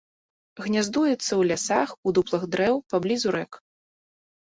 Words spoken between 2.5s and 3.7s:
дрэў, паблізу рэк.